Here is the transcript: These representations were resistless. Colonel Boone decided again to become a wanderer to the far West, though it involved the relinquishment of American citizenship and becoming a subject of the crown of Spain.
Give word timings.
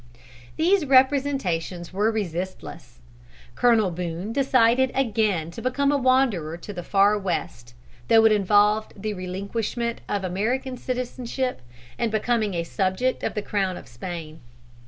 These 0.57 0.83
representations 0.87 1.93
were 1.93 2.09
resistless. 2.09 2.97
Colonel 3.53 3.91
Boone 3.91 4.33
decided 4.33 4.91
again 4.95 5.51
to 5.51 5.61
become 5.61 5.91
a 5.91 5.97
wanderer 5.99 6.57
to 6.57 6.73
the 6.73 6.81
far 6.81 7.19
West, 7.19 7.75
though 8.07 8.25
it 8.25 8.31
involved 8.31 8.93
the 8.99 9.13
relinquishment 9.13 10.01
of 10.09 10.23
American 10.23 10.75
citizenship 10.75 11.61
and 11.99 12.11
becoming 12.11 12.55
a 12.55 12.63
subject 12.63 13.21
of 13.23 13.35
the 13.35 13.43
crown 13.43 13.77
of 13.77 13.87
Spain. 13.87 14.39